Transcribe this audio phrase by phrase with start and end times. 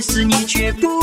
[0.00, 0.99] 可是你却不